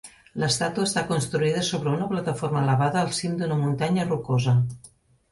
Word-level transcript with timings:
L'estàtua 0.43 0.85
està 0.87 1.01
construïda 1.09 1.59
sobre 1.67 1.91
una 1.97 2.07
plataforma 2.13 2.63
elevada 2.67 2.99
al 3.01 3.11
cim 3.19 3.35
d'una 3.43 3.59
muntanya 3.65 4.07
rocosa. 4.09 4.55